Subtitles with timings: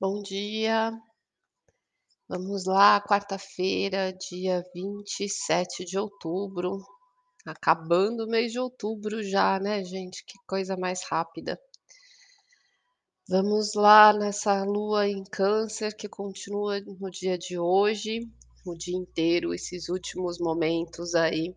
[0.00, 0.98] Bom dia.
[2.26, 6.82] Vamos lá, quarta-feira, dia 27 de outubro.
[7.44, 10.24] Acabando o mês de outubro já, né, gente?
[10.24, 11.60] Que coisa mais rápida.
[13.28, 18.26] Vamos lá nessa lua em Câncer que continua no dia de hoje,
[18.64, 21.54] o dia inteiro, esses últimos momentos aí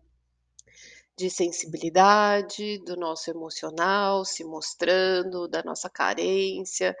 [1.16, 6.94] de sensibilidade, do nosso emocional se mostrando, da nossa carência,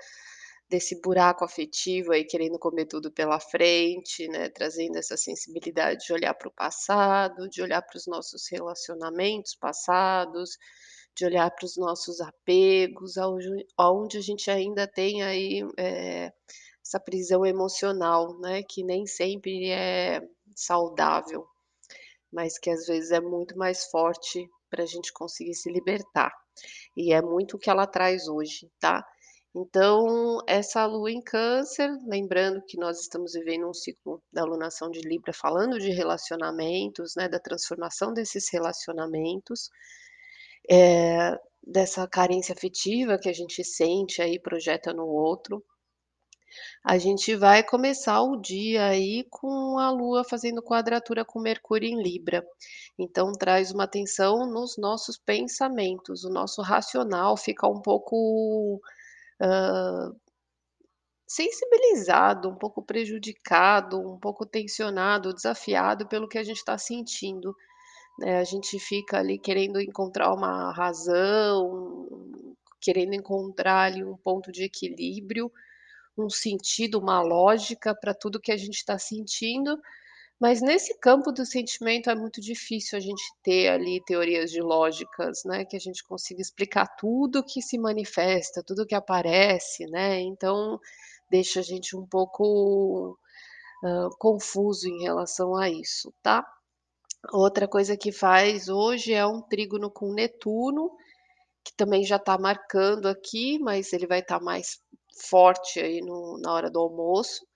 [0.68, 6.34] desse buraco afetivo aí querendo comer tudo pela frente, né, trazendo essa sensibilidade de olhar
[6.34, 10.50] para o passado, de olhar para os nossos relacionamentos passados,
[11.16, 13.14] de olhar para os nossos apegos,
[13.78, 16.32] aonde a gente ainda tem aí, eh,
[16.84, 20.20] essa prisão emocional, né, que nem sempre é
[20.56, 21.46] saudável,
[22.32, 26.32] mas que às vezes é muito mais forte para a gente conseguir se libertar.
[26.96, 29.04] E é muito o que ela traz hoje, tá?
[29.56, 35.00] Então, essa lua em Câncer, lembrando que nós estamos vivendo um ciclo da alunação de
[35.00, 39.70] Libra, falando de relacionamentos, né, da transformação desses relacionamentos,
[40.70, 45.64] eh, dessa carência afetiva que a gente sente aí, projeta no outro.
[46.84, 52.00] A gente vai começar o dia aí com a lua fazendo quadratura com Mercúrio em
[52.02, 52.46] Libra.
[52.98, 58.80] Então traz uma atenção nos nossos pensamentos, o nosso racional fica um pouco,
[59.40, 60.12] hã,
[61.26, 67.54] sensibilizado, um pouco prejudicado, um pouco tensionado, desafiado pelo que a gente está sentindo,
[68.18, 68.38] né.
[68.40, 72.08] A gente fica ali querendo encontrar uma razão,
[72.80, 75.52] querendo encontrar ali um ponto de equilíbrio,
[76.18, 79.80] um sentido, uma lógica para tudo que a gente está sentindo,
[80.44, 85.42] mas nesse campo do sentimento é muito difícil a gente ter ali teorias de lógicas,
[85.46, 90.78] né, que a gente consiga explicar tudo que se manifesta, tudo que aparece, né, então
[91.30, 93.18] deixa a gente um pouco,
[93.84, 96.46] hã, confuso em relação a isso, tá.
[97.32, 100.90] Outra coisa que faz hoje é um trígono com Netuno,
[101.64, 104.80] que também já está marcando aqui, mas ele vai estar mais
[105.30, 107.46] forte aí no na hora do almoço,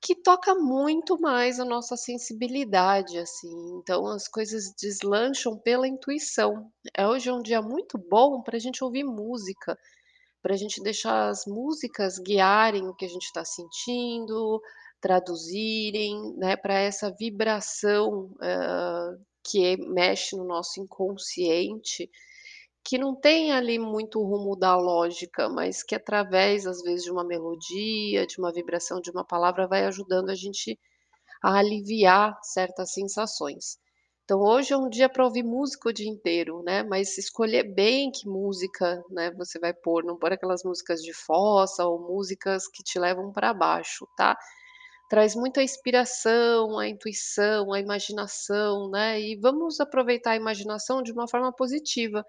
[0.00, 6.70] que toca muito mais a nossa sensibilidade, assim, então as coisas deslancham pela intuição.
[6.96, 9.76] Eh, hoje é um dia muito bom para a gente ouvir música,
[10.42, 14.60] para a gente deixar as músicas guiarem o que a gente está sentindo,
[15.00, 22.10] traduzirem, né, para essa vibração, hã, que mexe no nosso inconsciente,
[22.84, 27.24] que não tem ali muito rumo da lógica, mas que através, às vezes, de uma
[27.24, 30.78] melodia, de uma vibração de uma palavra, vai ajudando a gente
[31.42, 33.78] a aliviar certas sensações.
[34.24, 38.10] Então hoje é um dia para ouvir música o dia inteiro, né, mas escolher bem
[38.10, 42.82] que música, né, você vai pôr, não pôr aquelas músicas de fossa ou músicas que
[42.82, 44.36] te levam para baixo, tá.
[45.10, 51.28] Traz muita inspiração, a intuição, a imaginação, né, e vamos aproveitar a imaginação de uma
[51.28, 52.24] forma positiva,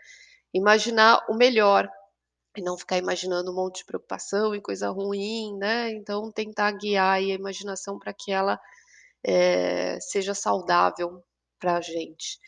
[0.54, 1.90] imaginar o melhor,
[2.58, 7.16] e não ficar imaginando um monte de preocupação e coisa ruim, né, então tentar guiar
[7.18, 8.60] a imaginação para que ela,
[9.26, 11.24] eh, seja saudável
[11.60, 12.40] para gente.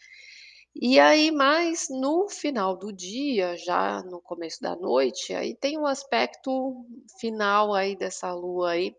[0.76, 5.88] E aí mais no final do dia, já no começo da noite, aí tem um
[5.88, 6.86] aspecto
[7.22, 8.96] final aí dessa lua aí,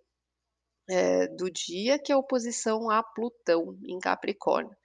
[0.91, 4.77] eh, do dia, que é a oposição a Plutão em Capricórnio.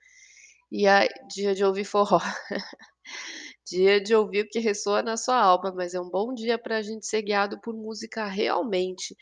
[0.72, 2.20] E aí dia de ouvir forró.
[3.70, 6.78] Dia de ouvir o que ressoa na sua alma, mas é um bom dia para
[6.78, 9.16] a gente ser guiado por música realmente.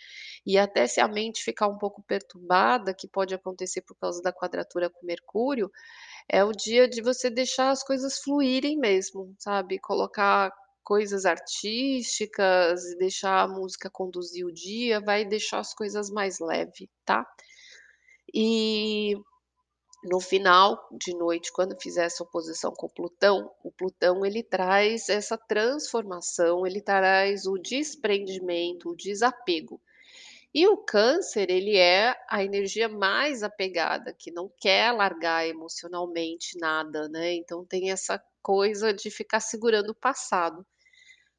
[0.45, 4.31] E até se a mente ficar um pouco perturbada, que pode acontecer por causa da
[4.31, 5.71] quadratura com Mercúrio,
[6.29, 10.51] é o dia de você deixar as coisas fluírem mesmo, sabe, colocar
[10.83, 17.25] coisas artísticas deixar a música conduzir o dia, vai deixar as coisas mais leve, tá.
[18.33, 19.15] E
[20.05, 25.37] no final de noite, quando fizer essa oposição com Plutão, o Plutão ele traz essa
[25.37, 29.81] transformação, ele traz o desprendimento, o desapego.
[30.53, 37.09] E o Câncer, ele é a energia mais apegada, que não quer largar emocionalmente nada,
[37.09, 40.65] né, então tem essa coisa de ficar segurando o passado.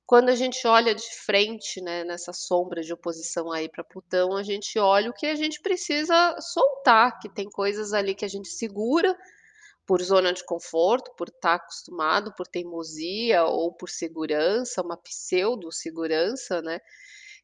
[0.06, 4.43] Quando a gente olha de frente, né, nessa sombra de oposição aí para Plutão, a
[4.43, 8.49] gente olha o que a gente precisa soltar, que tem coisas ali que a gente
[8.49, 9.17] segura,
[9.87, 16.62] por zona de conforto, por estar acostumado, por teimosia ou por segurança, uma pseudo segurança,
[16.62, 16.81] né,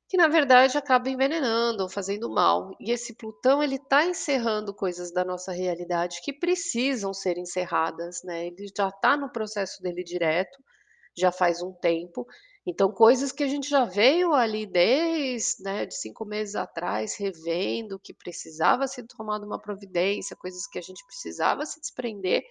[0.09, 2.71] que na verdade acaba envenenando ou fazendo mal.
[2.81, 8.47] E esse Plutão ele está encerrando coisas da nossa realidade que precisam ser encerradas, né,
[8.47, 10.63] ele já está no processo dele direto,
[11.17, 12.27] já faz um tempo.
[12.67, 17.99] Então, coisas que a gente já veio ali desde, né, de 5 meses atrás, revendo
[17.99, 22.45] que precisava ser tomada uma providência, coisas que a gente precisava se desprender,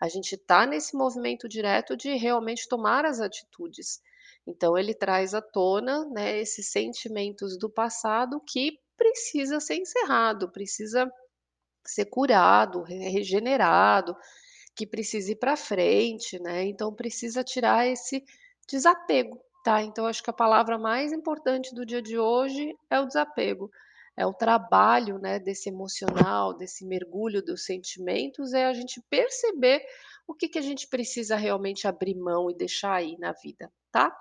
[0.00, 4.00] a gente está nesse movimento direto de realmente tomar as atitudes.
[4.46, 11.10] Então, ele traz à tona, né, esses sentimentos do passado que precisa ser encerrado, precisa
[11.86, 14.16] ser curado, regenerado,
[14.76, 18.24] que precisa ir para frente, né, então precisa tirar esse
[18.68, 19.82] desapego, tá.
[19.82, 23.70] Então acho que a palavra mais importante do dia de hoje é o desapego,
[24.16, 29.82] é o trabalho, né, desse emocional, desse mergulho dos sentimentos, é a gente perceber
[30.26, 34.14] o que que a gente precisa realmente abrir mão e deixar aí na vida, tá.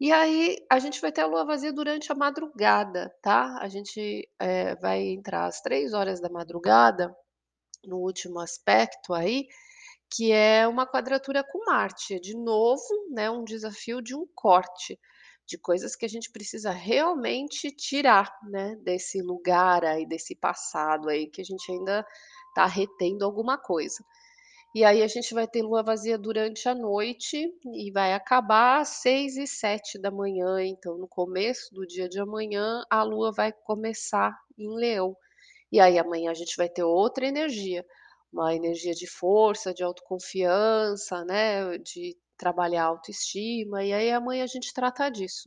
[0.00, 3.58] E aí, a gente vai ter a lua vazia durante a madrugada, tá.
[3.60, 7.14] A gente, eh, vai entrar às 3h,
[7.86, 9.46] no último aspecto aí,
[10.14, 14.98] que é uma quadratura com Marte, de novo, né, um desafio de um corte,
[15.46, 21.26] de coisas que a gente precisa realmente tirar, né, desse lugar aí, desse passado aí,
[21.26, 22.06] que a gente ainda
[22.54, 24.04] tá retendo alguma coisa.
[24.74, 29.02] E aí a gente vai ter lua vazia durante a noite e vai acabar às
[29.04, 30.00] 6h07,
[30.66, 35.16] então no começo do dia de amanhã, a lua vai começar em Leão.
[35.70, 37.84] E aí amanhã a gente vai ter outra energia,
[38.34, 44.48] uma energia de força, de autoconfiança, né, de trabalhar a autoestima, e aí amanhã a
[44.48, 45.44] gente trata disso.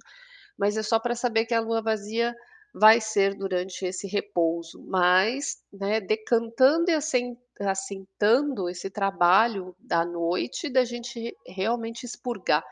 [0.57, 2.33] Mas é só para saber que a lua vazia
[2.73, 10.69] vai ser durante esse repouso, mas, né, decantando e assen assentando esse trabalho da noite,
[10.69, 12.63] da gente realmente expurgar,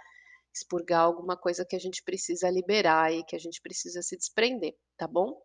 [0.53, 4.75] expurgar alguma coisa que a gente precisa liberar e que a gente precisa se desprender,
[4.95, 5.41] tá bom?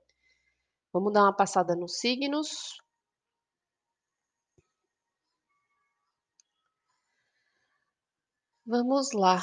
[0.92, 2.82] Vamos dar uma passada nos signos.
[8.70, 9.40] Vamos lá.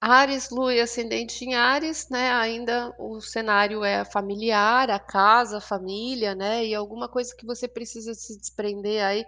[0.00, 5.60] Áries, lua e ascendente em Áries, né, ainda o cenário é familiar, a casa, a
[5.60, 9.22] família, né, e alguma coisa que você precisa se desprender aí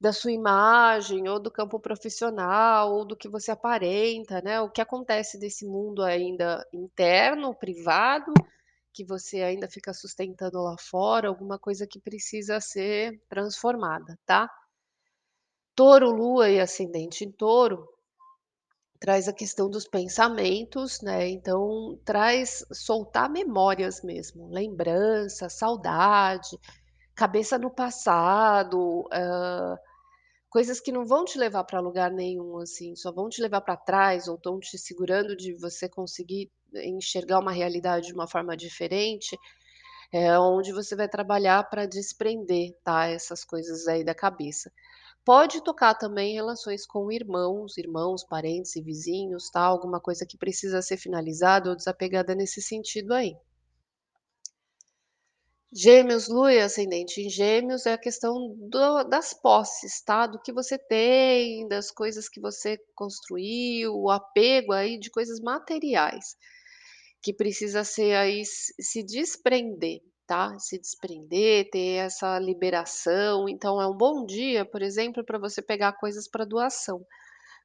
[0.00, 4.80] da sua imagem, ou do campo profissional, ou do que você aparenta, né, o que
[4.80, 8.32] acontece desse mundo ainda interno, privado,
[8.94, 14.48] que você ainda fica sustentando lá fora, alguma coisa que precisa ser transformada, tá.
[15.76, 17.97] Touro, lua e ascendente em Touro
[19.00, 26.58] traz a questão dos pensamentos, né, então traz soltar memórias mesmo, lembrança, saudade,
[27.16, 29.76] cabeça no passado, hã,
[30.50, 33.76] coisas que não vão te levar para lugar nenhum, assim, só vão te levar para
[33.76, 39.38] trás ou estão te segurando de você conseguir enxergar uma realidade de uma forma diferente,
[40.12, 44.72] é onde você vai trabalhar para desprender, tá, essas coisas aí da cabeça.
[45.24, 50.80] Pode tocar também relações com irmãos, irmãos, parentes e vizinhos, tá, alguma coisa que precisa
[50.80, 53.36] ser finalizada ou desapegada nesse sentido aí.
[55.70, 60.50] Gêmeos, lua e ascendente em Gêmeos é a questão do das posses, tá, do que
[60.50, 66.36] você tem, das coisas que você construiu, o apego aí de coisas materiais,
[67.22, 73.96] que precisa ser aí se desprender, tá, se desprender, ter essa liberação, então é um
[73.96, 77.04] bom dia, por exemplo, para você pegar coisas para doação,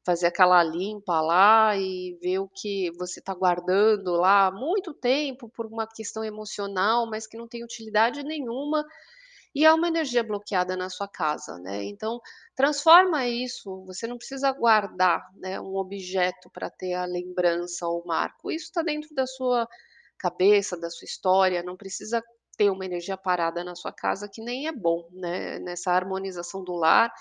[0.05, 5.49] fazer aquela limpa lá e ver o que você está guardando lá há muito tempo
[5.49, 8.85] por uma questão emocional, mas que não tem utilidade nenhuma,
[9.55, 12.19] e é uma energia bloqueada na sua casa, né, então
[12.55, 18.07] transforma isso, você não precisa guardar, né, um objeto para ter a lembrança ou o
[18.07, 19.67] marco, isso está dentro da sua
[20.17, 22.23] cabeça, da sua história, não precisa
[22.57, 26.73] ter uma energia parada na sua casa que nem é bom, né, nessa harmonização do
[26.75, 27.11] lar,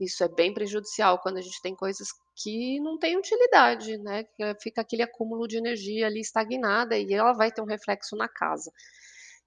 [0.00, 4.24] isso é bem prejudicial quando a gente tem coisas que não têm utilidade, né,
[4.62, 8.72] fica aquele acúmulo de energia ali estagnada e ela vai ter um reflexo na casa.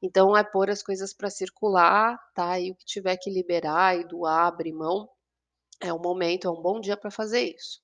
[0.03, 4.05] Então é pôr as coisas para circular, tá, e o que tiver que liberar e
[4.05, 5.09] doar, abrir mão,
[5.81, 7.81] é o momento, é um bom dia para fazer isso.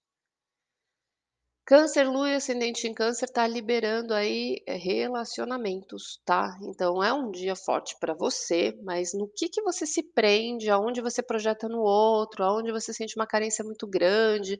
[1.65, 7.55] Câncer, lua e ascendente em Câncer está liberando aí relacionamentos, tá, então é um dia
[7.55, 12.43] forte para você, mas no que que você se prende, aonde você projeta no outro,
[12.43, 14.59] aonde você sente uma carência muito grande,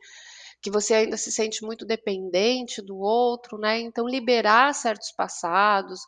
[0.62, 6.00] que você ainda se sente muito dependente do outro, né, então liberar certos passados,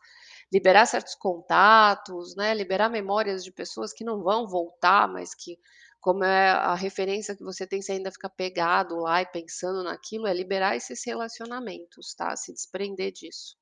[0.52, 5.58] liberar certos contatos, né, liberar memórias de pessoas que não vão voltar, mas que
[6.02, 10.28] como é a referência que você tem, você ainda fica pegado lá e pensando naquilo,
[10.28, 13.56] é liberar esses relacionamentos, tá, se desprender disso.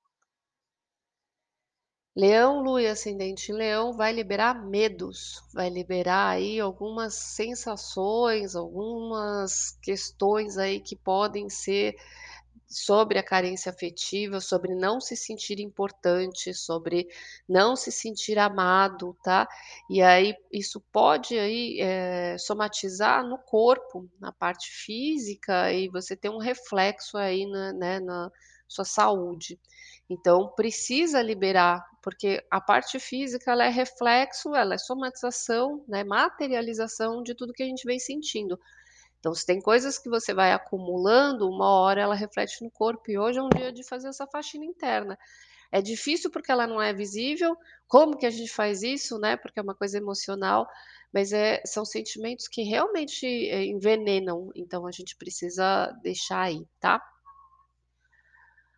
[2.15, 10.57] Leão, lua e ascendente Leão vai liberar medos, vai liberar aí algumas sensações, algumas questões
[10.57, 11.95] aí que podem ser,
[12.69, 17.07] sobre a carência afetiva, sobre não se sentir importante, sobre
[17.47, 19.47] não se sentir amado, tá.
[19.89, 26.29] E aí isso pode aí, eh, somatizar no corpo, na parte física e você ter
[26.29, 28.31] um reflexo aí na né, na
[28.67, 29.59] sua saúde.
[30.09, 37.21] Então precisa liberar, porque a parte física ela é reflexo, ela é somatização, né, materialização
[37.23, 38.59] de tudo que a gente vem sentindo.
[39.19, 43.17] Então se tem coisas que você vai acumulando, uma hora ela reflete no corpo e
[43.17, 45.17] hoje é um dia de fazer essa faxina interna.
[45.71, 47.55] É difícil porque ela não é visível,
[47.87, 50.67] como que a gente faz isso, né, porque é uma coisa emocional,
[51.13, 57.01] mas, é são sentimentos que realmente, eh, envenenam, então a gente precisa deixar aí, tá.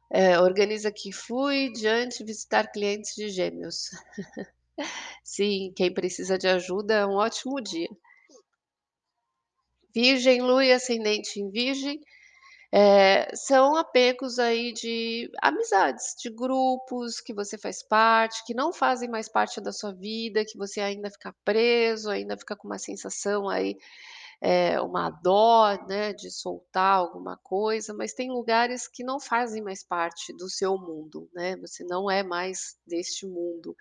[0.10, 3.90] É, organiza aqui, fui diante visitar clientes de gêmeos.
[5.24, 7.90] Sim, quem precisa de ajuda é um ótimo dia.
[9.94, 12.00] Virgem, lua e ascendente em virgem,
[12.74, 19.10] eh, são apegos aí de amizades, de grupos que você faz parte, que não fazem
[19.10, 23.50] mais parte da sua vida, que você ainda fica preso, ainda fica com uma sensação
[23.50, 23.78] aí,
[24.42, 29.84] eh, uma dó, né, de soltar alguma coisa, mas tem lugares que não fazem mais
[29.84, 33.76] parte do seu mundo, né, você não é mais deste mundo.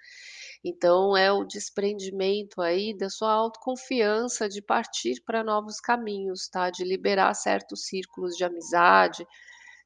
[0.64, 6.84] Então é o desprendimento aí da sua autoconfiança de partir para novos caminhos, tá, de
[6.84, 9.26] liberar certos círculos de amizade,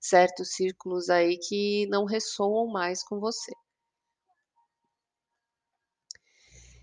[0.00, 3.52] certos círculos aí que não ressoam mais com você.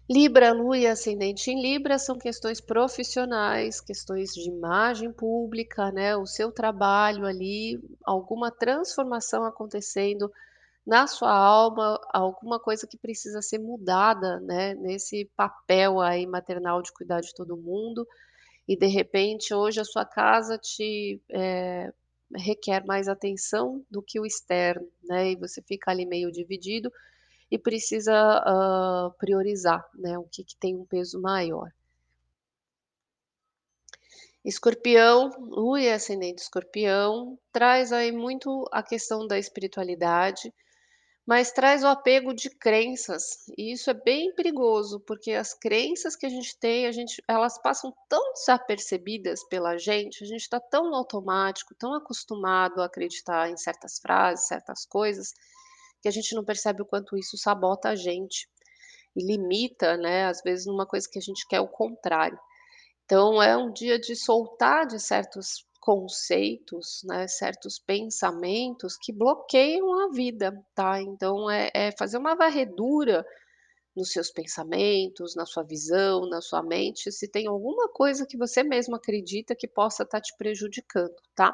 [0.10, 6.26] Libra, lua e ascendente em Libra são questões profissionais, questões de imagem pública, né, o
[6.26, 10.30] seu trabalho ali, alguma transformação acontecendo
[10.86, 16.94] na sua alma, alguma coisa que precisa ser mudada, né, nesse papel aí maternal de
[16.94, 18.08] cuidar de todo mundo,
[18.68, 21.92] e de repente hoje a sua casa te, eh,
[22.36, 26.92] requer mais atenção do que o externo, né, e você fica ali meio dividido
[27.52, 28.14] e precisa,
[28.48, 31.70] hã, priorizar, né, o que que tem um peso maior.
[34.44, 40.52] Escorpião, lua e ascendente escorpião, traz aí muito a questão da espiritualidade,
[41.28, 46.26] mas traz o apego de crenças, e isso é bem perigoso, porque as crenças que
[46.26, 50.96] a gente tem, a gente elas passam tão desapercebidas pela gente, a gente está tão
[50.96, 55.34] automático, tão acostumado a acreditar em certas frases, certas coisas,
[56.02, 58.48] que a gente não percebe o quanto isso sabota a gente,
[59.16, 62.40] e limita, né, às vezes numa coisa que a gente quer o contrário.
[63.06, 70.10] Então é um dia de soltar de certos conceitos, né, certos pensamentos que bloqueiam a
[70.14, 71.02] vida, tá.
[71.02, 73.26] Então é é fazer uma varredura
[73.96, 78.64] nos seus pensamentos, na sua visão, na sua mente, se tem alguma coisa que você
[78.64, 81.54] mesmo acredita que possa estar te prejudicando, tá.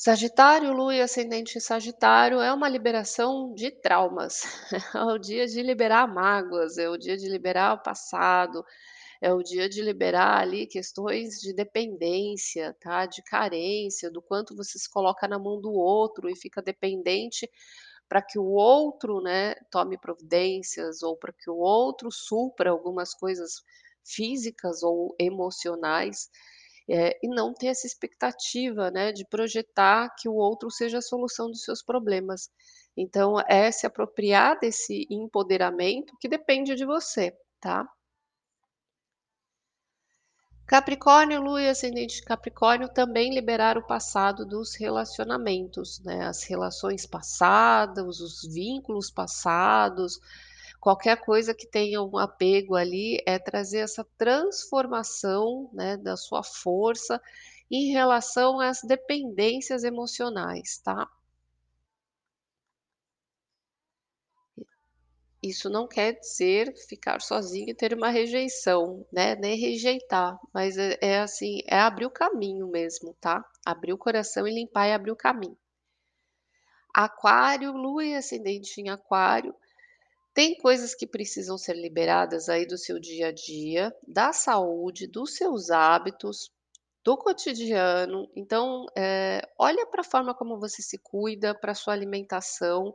[0.00, 4.42] Sagitário, lua e ascendente Sagitário é uma liberação de traumas,
[4.94, 8.64] é o dia de liberar mágoas, é o dia de liberar o passado,
[9.20, 14.78] é o dia de liberar ali questões de dependência, tá, de carência, do quanto você
[14.78, 17.50] se coloca na mão do outro e fica dependente
[18.08, 23.62] para que o outro, né, tome providências ou para que o outro supra algumas coisas
[24.04, 26.30] físicas ou emocionais,
[26.88, 31.50] eh, e não ter essa expectativa, né, de projetar que o outro seja a solução
[31.50, 32.50] dos seus problemas.
[32.96, 37.86] Então é se apropriar desse empoderamento que depende de você, tá.
[40.66, 47.06] Capricórnio, lua e ascendente de Capricórnio também liberar o passado dos relacionamentos, né, as relações
[47.06, 50.20] passadas, os vínculos passados,
[50.80, 57.20] qualquer coisa que tenha um apego ali, é trazer essa transformação, né, da sua força
[57.70, 61.08] em relação às dependências emocionais, tá.
[65.42, 70.96] Isso não quer dizer ficar sozinho e ter uma rejeição, né, nem rejeitar, mas é
[71.00, 73.44] é assim, é abrir o caminho mesmo, tá.
[73.66, 75.58] Abrir o coração e limpar e abrir o caminho.
[76.92, 79.54] Aquário, lua e ascendente em Aquário,
[80.38, 85.34] tem coisas que precisam ser liberadas aí do seu dia a dia, da saúde, dos
[85.34, 86.52] seus hábitos,
[87.04, 92.94] do cotidiano, então, eh, olha pra forma como você se cuida, pra sua alimentação,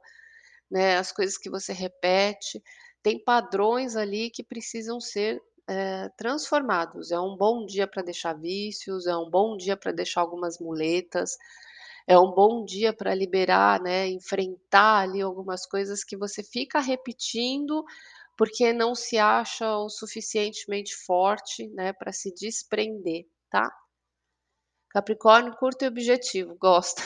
[0.72, 2.64] né, as coisas que você repete,
[3.04, 7.12] tem padrões ali que precisam ser, eh, transformados.
[7.12, 11.38] É um bom dia pra deixar vícios, é um bom dia pra deixar algumas muletas,
[12.08, 17.84] é um bom dia pra liberar, né, enfrentar ali algumas coisas que você fica repetindo,
[18.38, 23.70] porque não se acha o suficientemente forte, né, pra se desprender, tá.
[24.90, 27.02] Capricórnio curto e objetivo, gosta.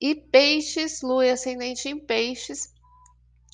[0.00, 2.70] E peixes, lua e ascendente em peixes,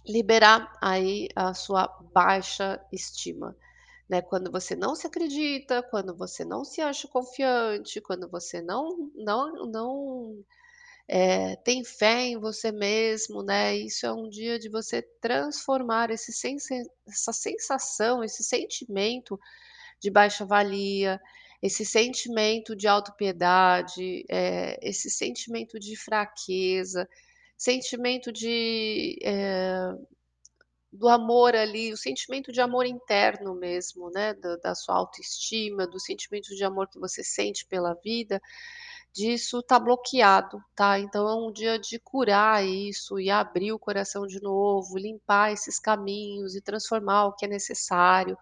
[0.06, 3.56] liberar aí a sua baixa estima,
[4.12, 9.10] né, quando você não se acredita, quando você não se acha confiante, quando você não
[9.16, 10.44] não não,
[11.08, 16.32] eh, tem fé em você mesmo, né, isso é um dia de você transformar esse
[17.08, 19.38] essa sensação, esse sentimento
[20.00, 21.20] de baixa-valia,
[21.62, 27.08] esse sentimento de autopiedade, eh, esse sentimento de fraqueza,
[27.58, 29.94] sentimento de, eh,
[30.92, 35.98] do amor ali, o sentimento de amor interno mesmo, né, da da sua autoestima, do
[35.98, 38.40] sentimento de amor que você sente pela vida,
[39.12, 40.98] disso tá bloqueado, tá.
[40.98, 45.78] Então é um dia de curar isso e abrir o coração de novo, limpar esses
[45.78, 48.36] caminhos e transformar o que é necessário,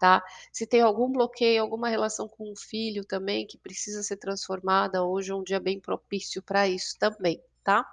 [0.00, 0.22] tá.
[0.52, 5.30] Se tem algum bloqueio, alguma relação com o filho também que precisa ser transformada, hoje
[5.32, 7.86] é um dia bem propício para isso também, tá.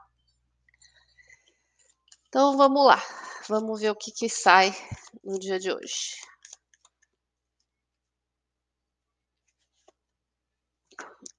[2.27, 3.01] Então vamos lá,
[3.49, 4.71] vamos ver o que que sai
[5.23, 6.15] no dia de hoje.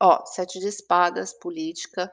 [0.02, 2.12] Ó, 7 de espadas, política.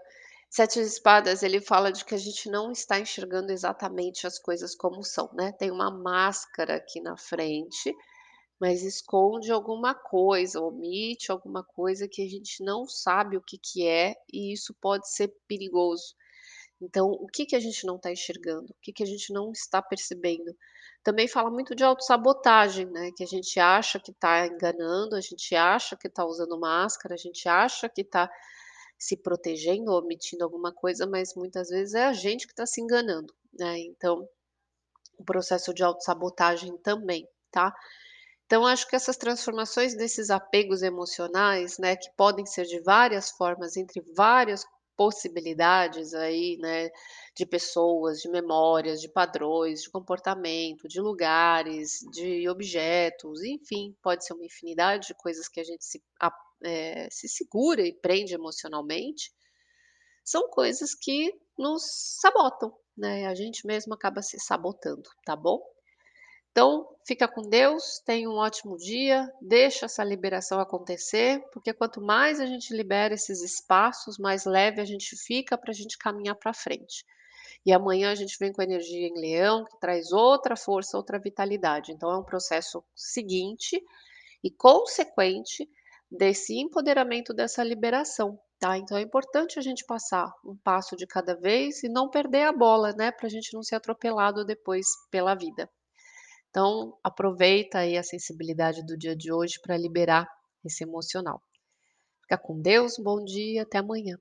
[0.49, 4.75] 7 de espadas, ele fala de que a gente não está enxergando exatamente as coisas
[4.75, 7.93] como são, né, tem uma máscara aqui na frente,
[8.59, 13.87] mas esconde alguma coisa, omite alguma coisa que a gente não sabe o que que
[13.87, 16.15] é, e isso pode ser perigoso.
[16.81, 18.67] Então, o que que a gente não tá enxergando?
[18.71, 20.55] O que que a gente não está percebendo?
[21.03, 25.55] Também fala muito de autossabotagem, né, que a gente acha que tá enganando, a gente
[25.55, 28.29] acha que tá usando máscara, a gente acha que tá
[28.97, 32.81] se protegendo ou omitindo alguma coisa, mas muitas vezes é a gente que tá se
[32.81, 34.27] enganando, né, então,
[35.17, 37.73] o processo de autossabotagem também, tá.
[38.45, 43.77] Então acho que essas transformações desses apegos emocionais, né, que podem ser de várias formas,
[43.77, 44.65] entre várias
[44.97, 46.89] possibilidades aí, né,
[47.35, 54.33] de pessoas, de memórias, de padrões, de comportamento, de lugares, de objetos, enfim, pode ser
[54.33, 56.31] uma infinidade de coisas que a gente se a
[56.63, 59.31] eh, se segura e prende emocionalmente,
[60.25, 61.83] são coisas que nos
[62.19, 65.61] sabotam, né, a gente mesmo acaba se sabotando, tá bom.
[66.57, 72.39] Então, fica com Deus, tenha um ótimo dia, deixa essa liberação acontecer, porque quanto mais
[72.39, 77.05] a gente libera esses espaços, mais leve a gente fica pra gente caminhar pra frente.
[77.63, 81.91] E amanhã a gente vem com energia em leão, que traz outra força, outra vitalidade,
[81.91, 83.79] então é um processo seguinte
[84.43, 85.69] e consequente
[86.09, 88.79] desse empoderamento dessa liberação, tá.
[88.79, 92.51] Então é importante a gente passar um passo de cada vez e não perder a
[92.51, 95.69] bola, né, pra gente não ser atropelado depois pela vida.
[96.57, 100.27] Então, aproveita aí a sensibilidade do dia de hoje pra liberar
[100.65, 101.39] esse emocional.
[102.23, 104.17] Fica com Deus, bom dia, até amanhã.